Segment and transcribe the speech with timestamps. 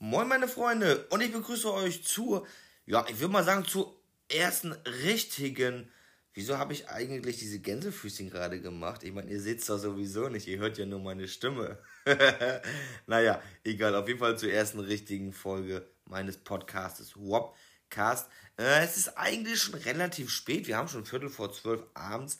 [0.00, 2.46] Moin meine Freunde und ich begrüße euch zur,
[2.86, 4.70] ja, ich würde mal sagen, zur ersten
[5.02, 5.90] richtigen,
[6.34, 9.02] wieso habe ich eigentlich diese Gänsefüßchen gerade gemacht?
[9.02, 11.78] Ich meine, ihr seht es doch sowieso nicht, ihr hört ja nur meine Stimme.
[13.08, 18.30] naja, egal, auf jeden Fall zur ersten richtigen Folge meines Podcastes Wopcast.
[18.56, 22.38] Äh, es ist eigentlich schon relativ spät, wir haben schon Viertel vor zwölf abends.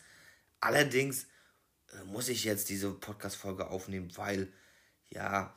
[0.60, 1.26] Allerdings
[1.92, 4.52] äh, muss ich jetzt diese Podcast-Folge aufnehmen, weil,
[5.10, 5.56] ja,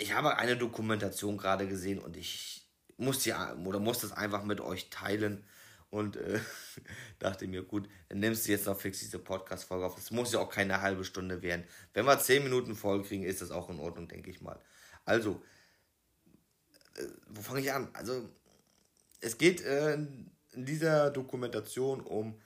[0.00, 4.60] ich habe eine Dokumentation gerade gesehen und ich muss die oder muss das einfach mit
[4.60, 5.44] euch teilen
[5.90, 6.40] und äh,
[7.18, 9.98] dachte mir, gut, dann nimmst du jetzt noch fix diese Podcast-Folge auf.
[9.98, 11.64] Es muss ja auch keine halbe Stunde werden.
[11.92, 14.58] Wenn wir zehn Minuten voll kriegen, ist das auch in Ordnung, denke ich mal.
[15.04, 15.42] Also,
[16.96, 17.90] äh, wo fange ich an?
[17.92, 18.26] Also,
[19.20, 22.40] es geht äh, in dieser Dokumentation um,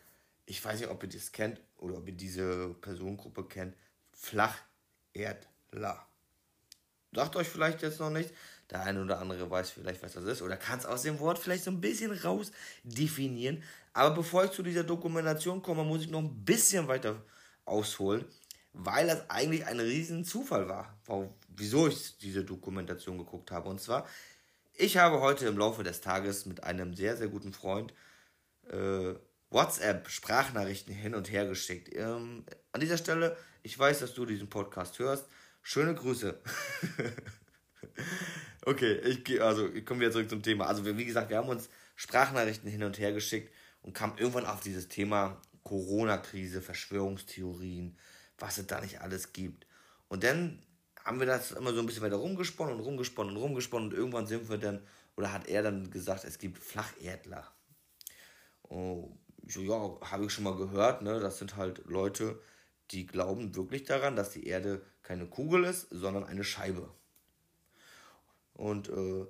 [0.47, 3.77] ich weiß nicht, ob ihr das kennt oder ob ihr diese Personengruppe kennt,
[4.13, 4.65] Flacherdler.
[7.15, 8.31] Sagt euch vielleicht jetzt noch nicht.
[8.71, 10.43] Der eine oder andere weiß vielleicht, was das ist.
[10.43, 12.51] Oder kann es aus dem Wort vielleicht so ein bisschen raus
[12.83, 13.63] definieren.
[13.93, 17.23] Aber bevor ich zu dieser Dokumentation komme, muss ich noch ein bisschen weiter
[17.65, 18.25] ausholen.
[18.73, 20.99] Weil das eigentlich ein riesen Zufall war.
[21.49, 23.69] Wieso ich diese Dokumentation geguckt habe.
[23.69, 24.09] Und zwar,
[24.75, 27.95] ich habe heute im Laufe des Tages mit einem sehr, sehr guten Freund
[28.71, 29.15] äh,
[29.51, 31.95] WhatsApp-Sprachnachrichten hin und her geschickt.
[31.95, 35.27] Ähm, an dieser Stelle, ich weiß, dass du diesen Podcast hörst.
[35.67, 36.39] Schöne Grüße.
[38.67, 40.67] okay, ich also ich komme wieder zurück zum Thema.
[40.67, 44.61] Also wie gesagt, wir haben uns Sprachnachrichten hin und her geschickt und kamen irgendwann auf
[44.61, 47.97] dieses Thema Corona-Krise, Verschwörungstheorien,
[48.39, 49.67] was es da nicht alles gibt.
[50.09, 50.63] Und dann
[51.03, 54.27] haben wir das immer so ein bisschen weiter rumgesponnen und rumgesponnen und rumgesponnen und irgendwann
[54.27, 57.51] sind wir dann, oder hat er dann gesagt, es gibt Flacherdler.
[58.69, 59.17] Oh,
[59.49, 61.21] ja, habe ich schon mal gehört, ne?
[61.21, 62.39] Das sind halt Leute,
[62.91, 66.91] die glauben wirklich daran, dass die Erde keine Kugel ist, sondern eine Scheibe.
[68.55, 69.27] Und äh,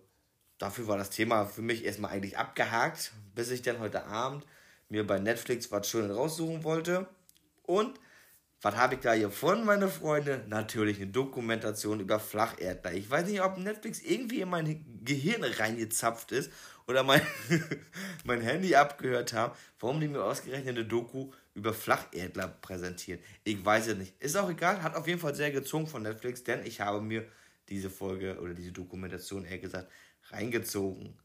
[0.58, 4.46] dafür war das Thema für mich erstmal eigentlich abgehakt, bis ich dann heute Abend
[4.88, 7.08] mir bei Netflix was Schönes raussuchen wollte.
[7.64, 7.98] Und
[8.62, 10.44] was habe ich da gefunden, meine Freunde?
[10.48, 12.94] Natürlich eine Dokumentation über Flacherdler.
[12.94, 16.50] Ich weiß nicht, ob Netflix irgendwie in mein Gehirn reingezapft ist
[16.86, 17.22] oder mein,
[18.24, 23.20] mein Handy abgehört haben, warum die mir ausgerechnet eine Doku über Flacherdler präsentieren.
[23.44, 24.20] Ich weiß es nicht.
[24.20, 27.26] Ist auch egal, hat auf jeden Fall sehr gezogen von Netflix, denn ich habe mir
[27.68, 29.90] diese Folge oder diese Dokumentation, eher gesagt,
[30.30, 31.18] reingezogen.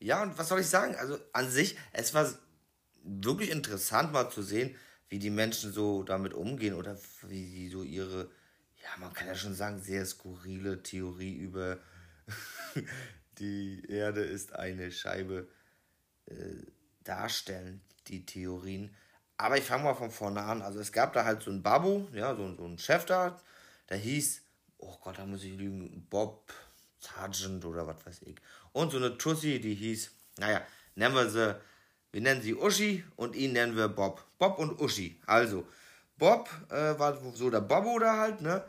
[0.00, 0.96] Ja, und was soll ich sagen?
[0.96, 2.30] Also an sich, es war
[3.04, 4.76] wirklich interessant mal zu sehen,
[5.08, 6.98] wie die Menschen so damit umgehen oder
[7.28, 8.30] wie sie so ihre,
[8.82, 11.78] ja, man kann ja schon sagen, sehr skurrile Theorie über
[13.42, 15.48] die Erde ist eine Scheibe
[16.26, 16.34] äh,
[17.02, 18.94] darstellen, die Theorien.
[19.36, 20.62] Aber ich fange mal von vorne an.
[20.62, 23.40] Also es gab da halt so einen Babu, ja, so, so einen Chef da,
[23.88, 24.42] der hieß,
[24.78, 26.52] oh Gott, da muss ich lügen, Bob
[27.00, 28.36] Sargent oder was weiß ich.
[28.70, 30.62] Und so eine Tussi, die hieß, naja,
[30.94, 31.60] nennen wir sie,
[32.12, 34.24] wir nennen sie Uschi und ihn nennen wir Bob.
[34.38, 35.20] Bob und Uschi.
[35.26, 35.66] Also,
[36.16, 38.64] Bob äh, war so der Bobo da halt, ne?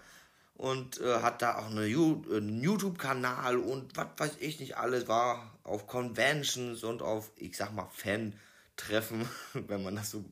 [0.55, 5.57] Und äh, hat da auch eine, einen YouTube-Kanal und was weiß ich nicht alles, war
[5.63, 10.23] auf Conventions und auf, ich sag mal, Fan-Treffen, wenn man das so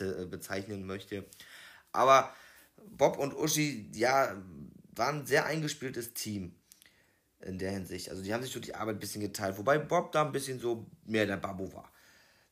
[0.00, 1.24] äh, bezeichnen möchte.
[1.92, 2.34] Aber
[2.90, 4.36] Bob und Uschi, ja,
[4.94, 6.54] waren ein sehr eingespieltes Team
[7.40, 8.10] in der Hinsicht.
[8.10, 10.58] Also die haben sich so die Arbeit ein bisschen geteilt, wobei Bob da ein bisschen
[10.58, 11.90] so mehr der Babu war.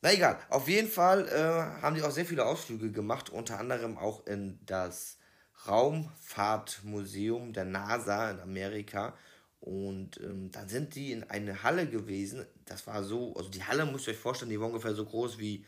[0.03, 3.99] Na egal, auf jeden Fall äh, haben die auch sehr viele Ausflüge gemacht, unter anderem
[3.99, 5.19] auch in das
[5.67, 9.15] Raumfahrtmuseum der NASA in Amerika.
[9.61, 12.47] Und ähm, dann sind die in eine Halle gewesen.
[12.65, 15.39] Das war so, also die Halle müsst ihr euch vorstellen, die war ungefähr so groß
[15.39, 15.65] wie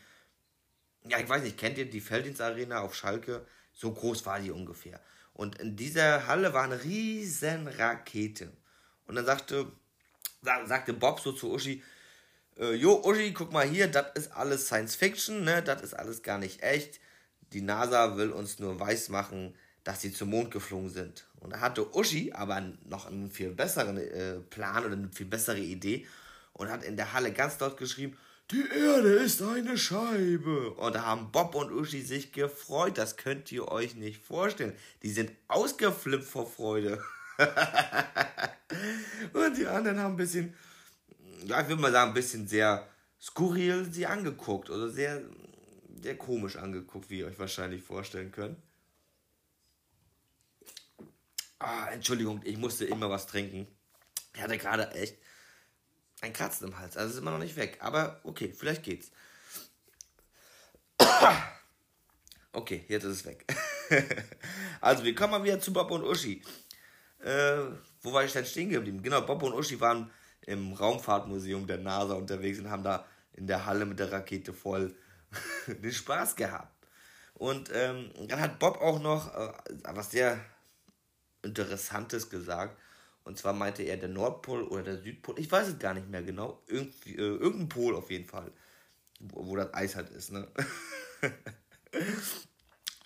[1.05, 3.45] ja, ich weiß nicht, kennt ihr die Felddienstarena auf Schalke?
[3.73, 4.99] So groß war die ungefähr.
[5.33, 8.51] Und in dieser Halle war eine riesen Rakete.
[9.05, 9.71] Und dann sagte,
[10.41, 11.83] sagte Bob so zu Uschi,
[12.57, 15.63] äh, Jo, Uschi, guck mal hier, das ist alles Science Fiction, ne?
[15.63, 16.99] Das ist alles gar nicht echt.
[17.51, 21.25] Die NASA will uns nur weismachen, dass sie zum Mond geflogen sind.
[21.39, 25.59] Und da hatte Uschi aber noch einen viel besseren äh, Plan oder eine viel bessere
[25.59, 26.07] Idee
[26.53, 28.17] und hat in der Halle ganz dort geschrieben,
[28.51, 30.71] die Erde ist eine Scheibe.
[30.71, 32.97] Und da haben Bob und Uschi sich gefreut.
[32.97, 34.73] Das könnt ihr euch nicht vorstellen.
[35.01, 37.01] Die sind ausgeflippt vor Freude.
[39.33, 40.53] und die anderen haben ein bisschen,
[41.45, 42.87] ja, ich würde mal sagen, ein bisschen sehr
[43.19, 44.69] skurril sie angeguckt.
[44.69, 45.21] Oder sehr,
[46.01, 48.57] sehr komisch angeguckt, wie ihr euch wahrscheinlich vorstellen könnt.
[51.65, 53.67] Ah, Entschuldigung, ich musste immer was trinken.
[54.35, 55.15] Ich hatte gerade echt
[56.19, 56.97] ein Kratzen im Hals.
[56.97, 57.77] Also ist immer noch nicht weg.
[57.79, 59.11] Aber okay, vielleicht geht's.
[62.55, 63.51] Okay, jetzt ist es weg.
[64.81, 66.43] also, wir kommen mal wieder zu Bob und Uschi.
[67.17, 67.57] Äh,
[68.03, 69.01] wo war ich denn stehen geblieben?
[69.01, 70.11] Genau, Bob und Uschi waren
[70.41, 74.95] im Raumfahrtmuseum der NASA unterwegs und haben da in der Halle mit der Rakete voll
[75.67, 76.85] den Spaß gehabt.
[77.33, 79.51] Und ähm, dann hat Bob auch noch äh,
[79.95, 80.39] was sehr
[81.43, 82.77] Interessantes gesagt.
[83.23, 86.23] Und zwar meinte er der Nordpol oder der Südpol, ich weiß es gar nicht mehr
[86.23, 88.51] genau, irgendwie, äh, irgendein Pol auf jeden Fall,
[89.19, 90.47] wo, wo das Eis halt ist, ne?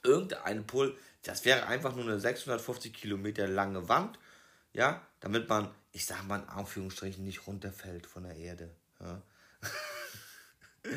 [0.04, 4.18] Irgendein Pol, das wäre einfach nur eine 650 Kilometer lange Wand,
[4.74, 9.22] ja, damit man, ich sag mal in Anführungsstrichen, nicht runterfällt von der Erde, ja.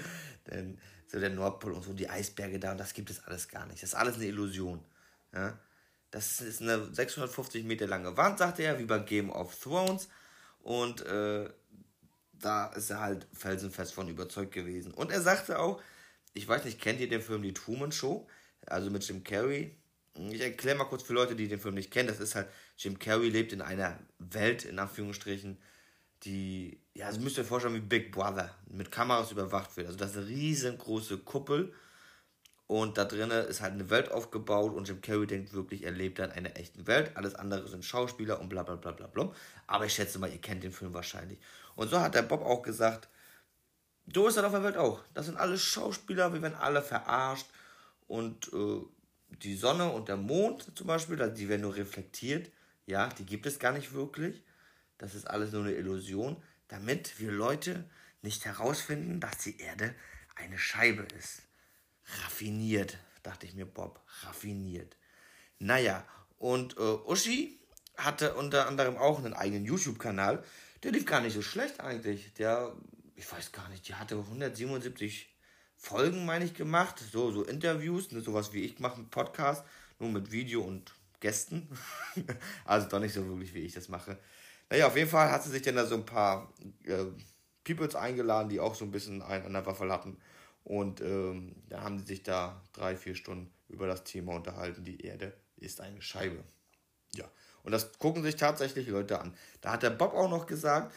[0.47, 0.79] Denn
[1.09, 3.83] so der Nordpol und so die Eisberge da, und das gibt es alles gar nicht.
[3.83, 4.83] Das ist alles eine Illusion,
[5.35, 5.59] ja.
[6.11, 10.09] Das ist eine 650 Meter lange Wand, sagte er, wie bei Game of Thrones.
[10.61, 11.49] Und äh,
[12.33, 14.93] da ist er halt felsenfest von überzeugt gewesen.
[14.93, 15.81] Und er sagte auch,
[16.35, 18.27] ich weiß nicht, kennt ihr den Film Die Truman Show?
[18.67, 19.77] Also mit Jim Carrey.
[20.15, 22.09] Ich erkläre mal kurz für Leute, die den Film nicht kennen.
[22.09, 25.59] Das ist halt, Jim Carrey lebt in einer Welt, in Anführungsstrichen,
[26.25, 29.87] die, ja, das müsst ihr euch vorstellen wie Big Brother, mit Kameras überwacht wird.
[29.87, 31.73] Also das ist eine riesengroße Kuppel
[32.71, 36.21] und da drinnen ist halt eine Welt aufgebaut und Jim Carrey denkt wirklich, er lebt
[36.21, 37.11] da in einer echten Welt.
[37.17, 39.33] Alles andere sind Schauspieler und bla bla bla bla bla.
[39.67, 41.41] Aber ich schätze mal, ihr kennt den Film wahrscheinlich.
[41.75, 43.09] Und so hat der Bob auch gesagt,
[44.15, 45.03] so ist das auf der Welt auch.
[45.15, 47.49] Das sind alles Schauspieler, wir werden alle verarscht.
[48.07, 48.83] Und äh,
[49.43, 52.53] die Sonne und der Mond zum Beispiel, die werden nur reflektiert.
[52.87, 54.45] Ja, die gibt es gar nicht wirklich.
[54.97, 57.91] Das ist alles nur eine Illusion, damit wir Leute
[58.23, 59.93] nicht herausfinden, dass die Erde
[60.37, 61.43] eine Scheibe ist.
[62.23, 64.97] Raffiniert, dachte ich mir, Bob, raffiniert.
[65.59, 66.05] Naja,
[66.39, 67.59] und äh, Uschi
[67.97, 70.43] hatte unter anderem auch einen eigenen YouTube-Kanal.
[70.83, 72.33] Der lief gar nicht so schlecht eigentlich.
[72.35, 72.75] Der,
[73.17, 75.29] ich weiß gar nicht, der hatte 177
[75.77, 77.03] Folgen, meine ich, gemacht.
[77.13, 79.65] So, so Interviews, ne, sowas wie ich mache mit Podcast,
[79.99, 81.69] nur mit Video und Gästen.
[82.65, 84.19] also doch nicht so wirklich, wie ich das mache.
[84.71, 86.53] Naja, auf jeden Fall hat sie sich dann da so ein paar
[86.85, 87.05] äh,
[87.65, 90.17] Peoples eingeladen, die auch so ein bisschen einen an der Waffel hatten.
[90.65, 94.85] Und ähm, da haben sie sich da drei, vier Stunden über das Thema unterhalten.
[94.85, 96.45] Die Erde ist eine Scheibe.
[97.13, 97.31] Ja,
[97.63, 99.35] und das gucken sich tatsächlich Leute an.
[99.61, 100.93] Da hat der Bob auch noch gesagt,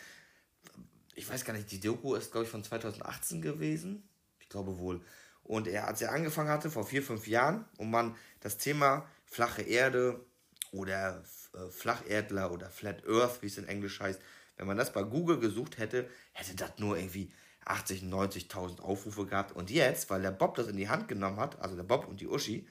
[1.15, 4.07] ich weiß gar nicht, die Doku ist, glaube ich, von 2018 gewesen.
[4.39, 5.01] Ich glaube wohl.
[5.43, 9.61] Und er, als er angefangen hatte, vor vier, fünf Jahren, und man das Thema flache
[9.61, 10.25] Erde
[10.71, 11.23] oder
[11.53, 14.21] äh, Flacherdler oder Flat Earth, wie es in Englisch heißt,
[14.57, 17.31] wenn man das bei Google gesucht hätte, hätte das nur irgendwie
[17.65, 19.55] 80, 90.000 Aufrufe gehabt.
[19.55, 22.21] Und jetzt, weil der Bob das in die Hand genommen hat, also der Bob und
[22.21, 22.67] die Uschi,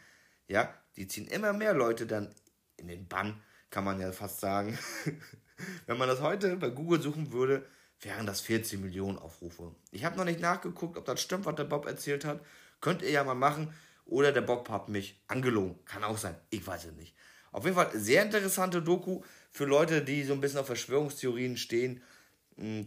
[0.49, 2.35] ja, die ziehen immer mehr Leute dann
[2.77, 3.41] in den Bann,
[3.71, 4.79] kann man ja fast sagen.
[5.87, 7.65] Wenn man das heute bei Google suchen würde,
[8.01, 9.75] wären das 14 Millionen Aufrufe.
[9.91, 12.41] Ich habe noch nicht nachgeguckt, ob das stimmt, was der Bob erzählt hat.
[12.81, 13.73] Könnt ihr ja mal machen.
[14.05, 15.79] Oder der Bob hat mich angelogen.
[15.85, 16.35] Kann auch sein.
[16.51, 17.15] Ich weiß es nicht.
[17.53, 22.03] Auf jeden Fall sehr interessante Doku für Leute, die so ein bisschen auf Verschwörungstheorien stehen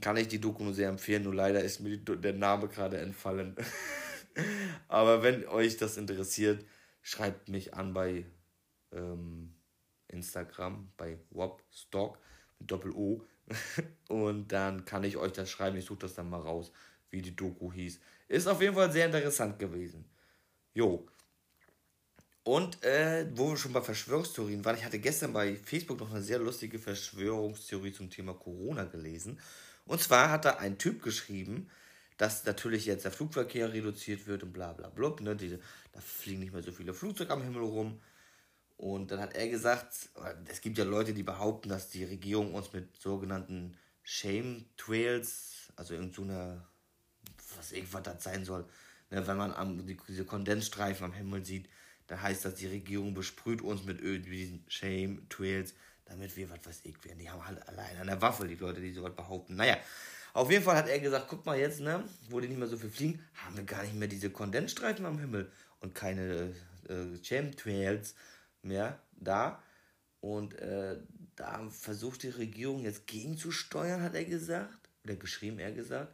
[0.01, 3.55] kann ich die Doku sehr empfehlen, nur leider ist mir der Name gerade entfallen.
[4.87, 6.65] Aber wenn euch das interessiert,
[7.01, 8.25] schreibt mich an bei
[8.91, 9.53] ähm,
[10.07, 12.19] Instagram, bei Wobstock
[12.59, 13.23] mit Doppel-O.
[14.09, 15.77] Und dann kann ich euch das schreiben.
[15.77, 16.71] Ich suche das dann mal raus,
[17.09, 17.99] wie die Doku hieß.
[18.27, 20.05] Ist auf jeden Fall sehr interessant gewesen.
[20.73, 21.07] Jo.
[22.45, 26.21] Und äh, wo wir schon bei Verschwörungstheorien waren, ich hatte gestern bei Facebook noch eine
[26.21, 29.39] sehr lustige Verschwörungstheorie zum Thema Corona gelesen.
[29.87, 31.71] Und zwar hat da ein Typ geschrieben,
[32.17, 35.21] dass natürlich jetzt der Flugverkehr reduziert wird und bla bla blub.
[35.21, 35.35] Ne?
[35.35, 35.57] Die,
[35.91, 37.99] da fliegen nicht mehr so viele Flugzeuge am Himmel rum.
[38.77, 40.09] Und dann hat er gesagt,
[40.47, 45.95] es gibt ja Leute, die behaupten, dass die Regierung uns mit sogenannten Shame Trails, also
[45.95, 46.27] irgend so
[47.57, 48.65] was irgendwas das sein soll,
[49.09, 51.67] ne, wenn man am, die, diese Kondensstreifen am Himmel sieht,
[52.07, 55.73] da heißt das, die Regierung besprüht uns mit diesen Shame Trails,
[56.05, 57.19] damit wir, was weiß ich, werden.
[57.19, 59.55] Die haben halt allein an der Waffe, die Leute, die sowas behaupten.
[59.55, 59.77] Naja,
[60.33, 62.77] auf jeden Fall hat er gesagt, guck mal jetzt, ne, wo die nicht mehr so
[62.77, 66.53] viel fliegen, haben wir gar nicht mehr diese Kondensstreifen am Himmel und keine
[66.89, 68.15] äh, Chemtrails
[68.61, 69.63] mehr da.
[70.19, 70.97] Und äh,
[71.35, 74.89] da versucht die Regierung jetzt gegenzusteuern, hat er gesagt.
[75.03, 76.13] Oder geschrieben, er gesagt.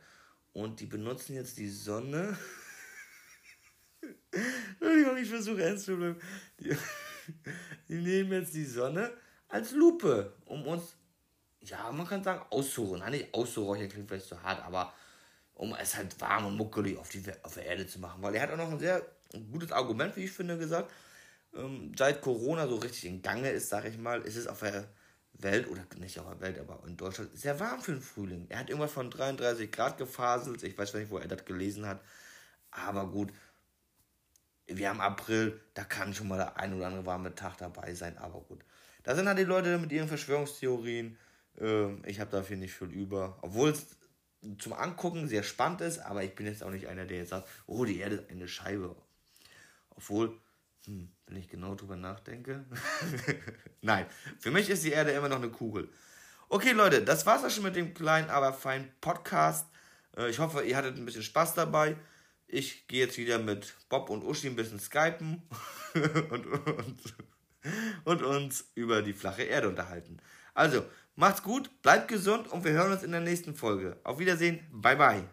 [0.53, 2.38] Und die benutzen jetzt die Sonne
[4.80, 6.20] Entschuldigung, ich versuche ernst zu bleiben.
[6.60, 6.75] Die,
[7.88, 9.12] die nehmen jetzt die Sonne
[9.48, 10.96] als Lupe, um uns,
[11.62, 13.10] ja, man kann sagen, auszuruhen.
[13.12, 14.94] Nicht auszuräuchern klingt vielleicht zu hart, aber
[15.53, 18.22] um es halt warm und muckelig auf, die, auf der Erde zu machen.
[18.22, 19.06] Weil er hat auch noch ein sehr
[19.51, 20.91] gutes Argument, wie ich finde, gesagt.
[21.53, 24.88] Ähm, seit Corona so richtig in Gange ist, sage ich mal, ist es auf der
[25.34, 28.48] Welt, oder nicht auf der Welt, aber in Deutschland, sehr warm für den Frühling.
[28.50, 30.63] Er hat irgendwas von 33 Grad gefaselt.
[30.63, 32.01] Ich weiß nicht, wo er das gelesen hat.
[32.72, 33.32] Aber gut,
[34.77, 38.17] wir haben April, da kann schon mal der ein oder andere warme Tag dabei sein,
[38.17, 38.63] aber gut.
[39.03, 41.17] Da sind halt die Leute mit ihren Verschwörungstheorien.
[41.59, 43.37] Ähm, ich habe dafür nicht viel über.
[43.41, 43.87] Obwohl es
[44.59, 47.47] zum Angucken sehr spannend ist, aber ich bin jetzt auch nicht einer, der jetzt sagt,
[47.67, 48.95] oh, die Erde ist eine Scheibe.
[49.91, 50.39] Obwohl,
[50.85, 52.65] hm, wenn ich genau drüber nachdenke.
[53.81, 54.05] Nein,
[54.39, 55.89] für mich ist die Erde immer noch eine Kugel.
[56.49, 59.67] Okay, Leute, das war's auch schon mit dem kleinen, aber feinen Podcast.
[60.17, 61.95] Äh, ich hoffe, ihr hattet ein bisschen Spaß dabei.
[62.53, 65.41] Ich gehe jetzt wieder mit Bob und Uschi ein bisschen skypen
[66.29, 67.15] und, und,
[68.03, 70.17] und uns über die flache Erde unterhalten.
[70.53, 70.84] Also,
[71.15, 73.98] macht's gut, bleibt gesund und wir hören uns in der nächsten Folge.
[74.03, 75.24] Auf Wiedersehen, bye bye.